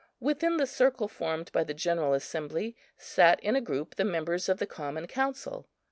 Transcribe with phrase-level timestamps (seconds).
[0.19, 4.57] Within the circle formed by the general assembly sat in a group the members of
[4.57, 5.67] the common council.